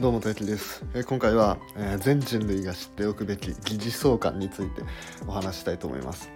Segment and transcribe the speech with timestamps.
[0.00, 4.82] どうも大輝です、え今回は、えー全人類が知っておくべき疑似相関について
[5.26, 6.32] お話したいと思います、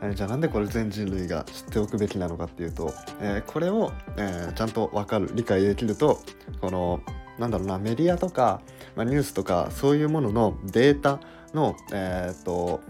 [0.00, 6.20] えーじゃあなんでこれ全人類が知っておくべきなのかっていうと、えーこれを、えちゃんと分かる理解できると
[6.60, 7.00] この
[7.38, 8.62] なんだろうなメディアとか、
[8.94, 11.20] まあ、ニュースとかそういうもののデータ
[11.52, 12.80] のえっと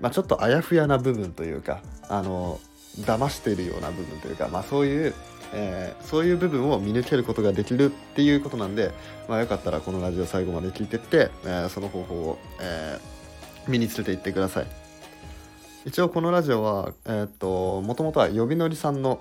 [0.00, 2.58] まあ、ちょっとあやふやな部分というかあの
[3.00, 5.14] 騙しているような部分というか、まあ、そういう、
[5.52, 8.92] えーそういう部分を見抜けることができるっていうことなんで、
[9.28, 14.66] まあ、よかったらこのラジオ最後まで聞いてって、えーその方法を、えー身につけていってください。
[15.86, 19.20] 一応このラジオは、えーっともともとは呼びのりさんの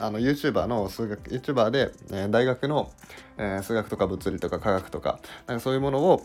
[0.00, 2.90] あの YouTuber の数学 YouTuber で、えー大学の、
[3.36, 6.22] えー数学とか物理とか科学とかなんかそういうものを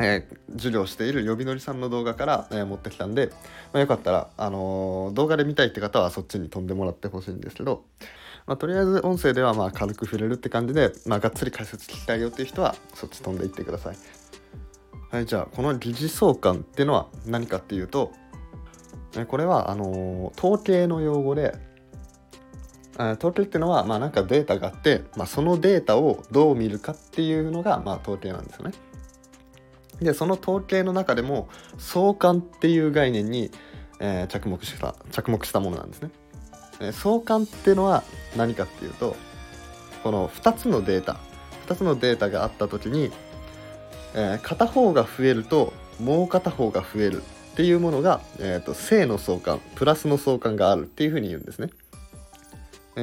[0.00, 3.30] えー授業している呼びのりさんの動画から、えー持ってきたんで、
[3.72, 7.84] まあ、よかったら、あのー動画で見たいって方はそっちに飛んでもらってほしいんですけど、
[8.46, 13.96] まあ、とりあえず音声ではまあ軽く触れるって感じで、まあ、がっつり解説聞きたいよっていう人はそっち飛んでいってください。
[15.10, 18.12] はい、じゃあこの疑似相関っていうのは何かっていうと、
[19.28, 21.54] これはあの統計の用語で、
[22.96, 28.72] 統計っていうのは、まあ、なんかデータがあって、まあ、そのデータをどう見るかっていうのが、まあ、統計なんですよね。
[30.00, 31.48] でその統計の中でも
[31.78, 33.50] 相関っていう概念に、
[34.00, 36.10] えー着目した着目したものなんですね。
[36.90, 38.02] 相関っていうのは
[38.36, 39.14] 何かっていうと
[40.02, 41.18] この2つのデータ
[41.68, 43.12] 2つのデータがあった時に、
[44.14, 47.22] えー片方が増えるともう片方が増える
[47.52, 51.70] っていうものが、えー、と正の相関プラスの相関があるっていうふうに言うんですね。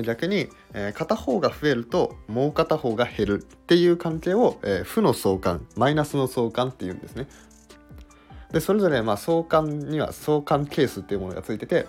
[0.04, 7.28] 逆に、えー片方が増えるともう片方が減るっていう関係を、えー負の相関マイナスの相関っていうんですね。
[8.52, 11.86] でそれぞれまあ相関には相関係数っていうものがついてて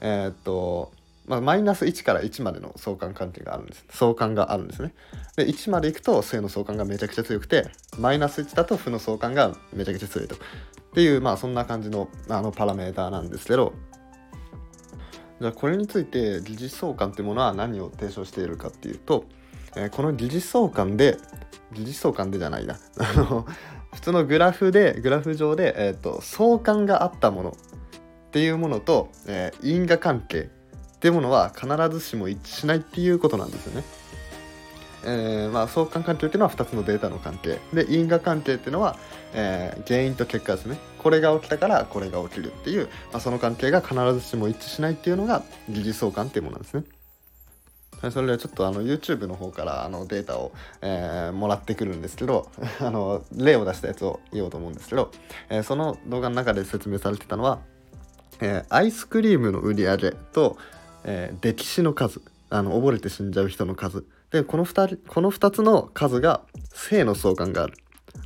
[0.00, 0.92] えーっと、
[1.30, 3.84] まあ、マイナス1から1までの相関関係があるんです。
[3.90, 4.92] 相関があるんですね。
[5.36, 10.34] で1までいくと正の相関がめちゃくちゃ強くてマイナス1だと負の相関がめちゃくちゃ強いと。
[10.34, 10.38] っ
[10.92, 13.72] ていうまあそんな感じのあのパラメーターなんですけど。
[15.40, 19.24] じゃあこれについて疑似相関っていうものは何を提唱しているかっていうと、
[19.76, 21.16] えーこの疑似相関で
[21.72, 22.74] 疑似相関でじゃないな。
[22.98, 23.46] あの
[23.94, 30.50] 普通のグラフでグラフ上で、えー、と相関があったものっていうものと、えー因果関係
[31.00, 33.84] っていうものは必ずしも一致しないっていうことなんですよね。
[35.02, 38.98] えーまあ、相関関係っていうのは2つのデータの関係で因果関係っていうのは、
[39.32, 46.84] えー原因と結果ですねこれが起きたからこれが起きるっていう、まあ、その関係が必ずしも一致しないっていうのが疑似相関っていうものなんですね。
[48.02, 52.50] はいそれではちょっとあの YouTube の方からあのデータを、えーもらってくるんですけど
[52.80, 55.10] あの例を出したやつを言おうと思うんですけど、
[55.48, 57.60] えーその動画の中で説明されてたのは、
[58.40, 60.58] えーアイスクリームの売り上げと、
[61.04, 62.20] えー溺死の数。
[62.52, 64.04] あの溺れて死んじゃう人の数。
[64.30, 67.74] でこの 2, 人この2つの数が正の相関がある、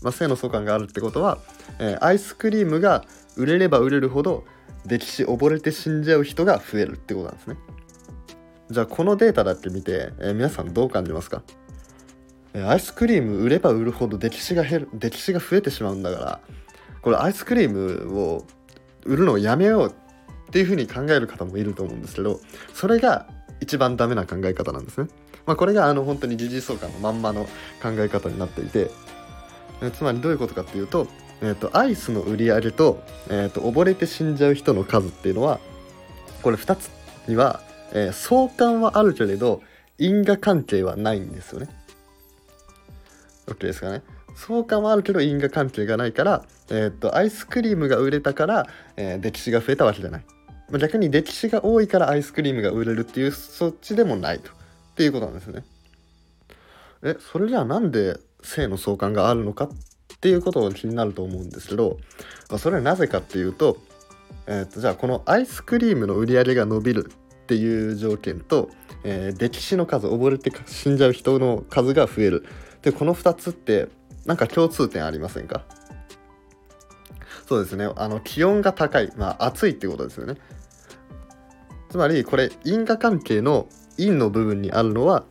[0.03, 1.39] まあ、正の相関があるってことは、
[1.79, 3.05] えーアイスクリームが
[3.37, 4.45] 売れれば売れるほど
[4.87, 7.57] 溺死溺れて死んじゃう人が増えるってことなんですね。
[8.71, 11.43] じゃあこのデータだけ見て、えー皆さんどう感じますか？
[12.55, 16.41] えーアイスクリーム売れば売るほど溺死が減る溺死が増えてしまうんだから
[17.03, 18.47] これアイスクリームを
[19.05, 19.93] 売るのをやめようっ
[20.55, 22.39] ていうふうに考える方もいると思うんですけど
[22.73, 23.27] それが
[23.61, 25.09] 一番ダメな考え方なんですね。
[25.47, 27.45] まあ、これがあの本当に疑似相関のまんまの
[27.83, 28.89] 考え方になっていて
[29.83, 31.09] えつまりどういうことかっていうと,、
[31.43, 35.59] えー、とアイスの売り上げと,、えー、と溺れて死んじゃう人の数っていうのは
[36.41, 36.89] これ2つ
[37.27, 37.61] には、
[37.93, 39.61] えー相関はあるけれど
[39.99, 41.69] 因果関係はないんですよね。
[43.47, 44.03] OK ですかね。
[44.37, 48.67] 相関はあるけど因果関係がないから、えー、とアイスクリームが売れたから、
[48.97, 50.25] えー溺死が増えたわけじゃない。
[50.71, 54.51] まあ逆に溺死が多いからアイスクリームが売れるっていうそっちでもないと。
[54.51, 55.65] っていうことなんですね。
[57.03, 59.69] えそれじゃあなんで性の相関があるのかっ
[60.21, 61.99] ていうことが気になると思うんですけど、
[62.49, 63.77] まあ、それはなぜかっていうと,、
[64.47, 68.71] えー、とじゃあこのアイスクリームの売り上げが伸びるっていう条件と、
[69.03, 72.47] えー溺死の数溺れて死んじゃう人の数が増える。
[72.83, 73.88] でこの2つって
[74.25, 75.65] なんか共通点ありませんか？
[77.47, 77.88] そうですね。
[77.97, 80.37] あの気温が高い、まあ、暑いってことですよね。
[81.94, 83.69] つまりこれ因果関係の
[83.99, 85.23] 因の部分にあるのは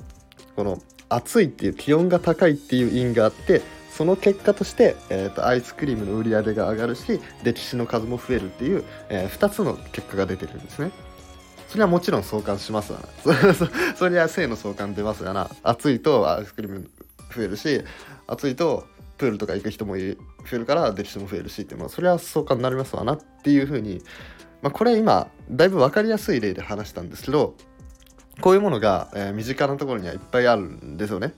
[0.56, 3.62] この暑いっていう気温が高いっていう因があって
[3.92, 10.92] その結果として、えー、とアイスクリームの売り上げが上がるし溺死の数も増えるっていう、え2つの結果が出てるんですね。
[11.68, 13.54] それはもちろん相関しますわな。
[13.98, 15.50] それは正の相関出ますがな。
[15.64, 16.90] 暑いとアイスクリーム
[17.36, 17.82] 増えるし
[18.26, 18.86] 暑いと
[19.18, 20.16] プールとか行く人も増え
[20.52, 24.02] るから溺死も増えるしって、まあ、それは相関になりますわなっていうふうに、
[24.64, 27.54] まあ、これ今だいぶ分かりやすい例で話したんですけど
[28.42, 31.34] こういうものが、えー身近なところにはいっぱいあるんですよね。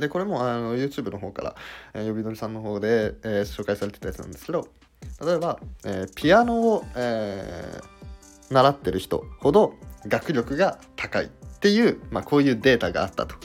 [0.00, 1.54] でこれもあの YouTube の方から、
[1.92, 4.66] えー、呼びどりさんの方で、えー、紹介されてたやつなんですけど
[5.24, 9.74] 例えば、えー、ピアノを、えー、習ってる人ほど
[10.08, 11.28] 学力が高いっ
[11.60, 13.36] ていう、まあ、こういうデータがあったと。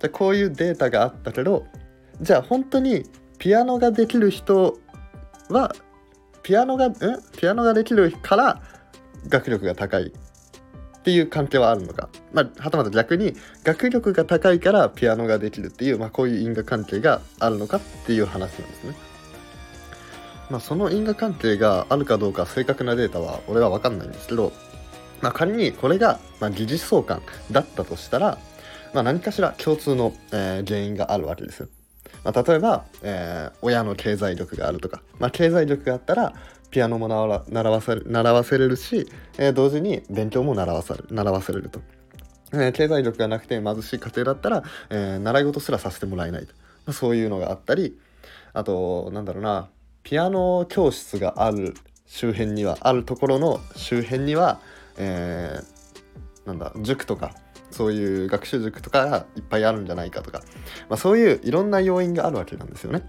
[0.00, 1.66] でこういうデータがあったけど
[2.20, 3.04] じゃあ本当に
[3.38, 4.78] ピアノができる人
[5.48, 5.74] は
[6.46, 6.94] ピアノがん
[7.36, 8.62] ピアノができるから
[9.28, 13.34] 学力が高いっていう関係はあるのか、まあ、はたまた逆に
[13.64, 18.94] 学力が高いからピアノができるっていう、まあ、こういう因果関係があるのかっていう話なんですね。
[20.48, 24.52] まあ、その因果関係があるかどうか正確なデータは俺は分かんないんですけど、
[25.22, 28.38] まあ、仮にこれが、まあ、疑似相関だったとしたら、
[28.94, 31.68] まあ、何かしら共通の、えー、原因があるわけですよ。
[32.24, 36.34] まあ、例えば、えー、親の経済力があるとか、まあ、経済力があったら
[36.70, 39.08] ピアノも習わせ習わせれるし、
[39.38, 41.80] えー、同時に勉強も習わされ習わせれると、
[42.52, 46.54] えー、経済力がなくて貧しい家庭だったら、え、習い事すらさせてもらえないと、
[46.84, 47.98] まあ、そういうのがあったり
[48.52, 49.68] あとなんだろうな
[50.02, 51.74] ピアノ教室がある
[52.06, 54.60] 周辺にはあるところの周辺には、
[54.98, 55.60] え、
[56.44, 57.34] なんだ塾とか
[57.76, 60.40] そういう学習塾とかいっぱいあるんじゃないかとか、
[60.88, 63.02] まあ、そういういろんな要因があるわけなんですよね。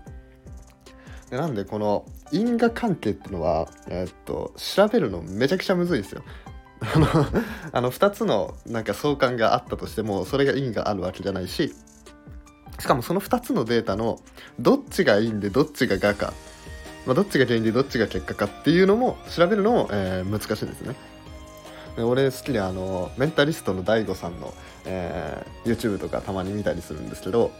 [1.30, 6.24] でなんでこの因果関係っていうのは、えー、っと調べるのめちゃくちゃむずいですよ。
[6.94, 7.08] あの
[7.72, 11.74] あの2つのなんか相関があったとしてもそれが因があるわけじゃないし
[12.80, 14.20] しかもその2つのデータの
[14.60, 16.34] どっちが因でどっちががか、
[17.08, 20.96] まあ、どっちが原因でどっちが結果かっていうのも調べるのも、えー、難しいんですね。
[22.04, 24.54] 俺好きであのメンタリストの DAIGO さんの、
[24.86, 27.52] えー、YouTube とかたまに見たりするんですけど、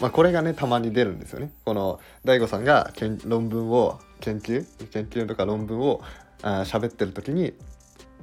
[0.00, 1.50] まあ、これがねたまに出るんですよね。
[1.64, 2.92] この DAIGO さんが
[3.24, 4.64] 論文を研究？
[4.90, 6.02] 研究とか論文を
[6.42, 7.52] あ喋ってる時に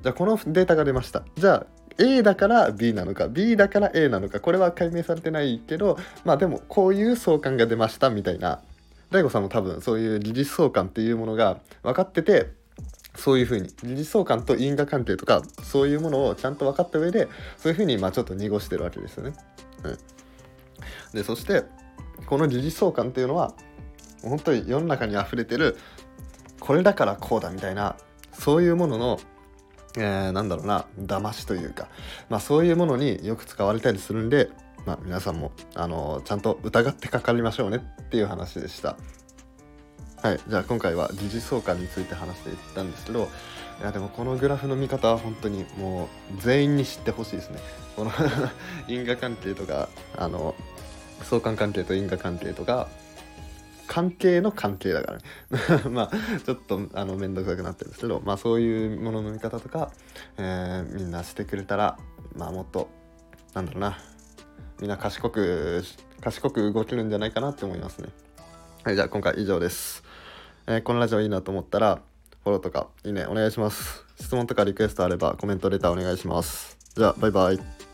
[0.02, 1.24] じゃあこのデータが出ました。
[1.36, 1.66] じゃあ
[2.00, 8.62] A だから B なのか B だから A なのかこれは解明されてないけどまあでもこういう相関が出ましたみたいな。
[9.12, 12.52] DAIGO さんも多分そういう事実相関っていうものが分かってて
[13.18, 17.28] そういうふうに事相関と因果関係とかそういうものをちゃんと分かった上で
[17.58, 19.34] そういうふうにまあちょっと濁してるわけですよね。
[19.84, 19.98] うん、
[21.14, 21.64] でそして
[22.28, 23.54] この事相関っていうのは
[24.22, 25.78] 本当に世の中に溢れてる
[26.60, 27.98] これだからこうだみたいな
[28.34, 29.20] そういうものの、
[29.98, 31.88] えー、なんだろうな騙しというか、
[32.30, 34.50] まあ、そういうものによく使われたりするんで、
[34.86, 38.98] まあ、皆さんも、あのー、ちゃんと疑ってかかりましょうねっていう話でした。
[40.22, 43.30] はい、じゃあ今回は疑似相関について話していったんですけど
[43.80, 47.60] いやでもこのグラフの見方は本当にもう全員に知ってほしいですね。
[47.96, 48.12] この
[48.90, 50.56] 因果関係とかあの
[51.22, 52.88] 相関関係と因果関係とか
[53.86, 55.24] 関係の関係だからね。
[55.92, 59.92] まあちょっとあの面倒くさくなってるんですけどまあそういうものの見方とか、
[60.38, 62.00] えー、みんなしてくれたら
[62.36, 62.90] まあもっと
[63.54, 64.00] なんだろうな
[64.80, 65.84] みんな賢く
[66.22, 68.10] 賢く動けるんじゃないかなって思いますね。
[68.88, 70.02] はいじゃあ今回以上です
[70.66, 72.00] えー、このラジオいいなと思ったら、
[72.46, 74.06] フォローとかいいねお願いします。
[74.18, 76.78] 質問とかリクエストあればコメントレターお願いします。
[76.96, 77.87] じゃあ、バイバイ。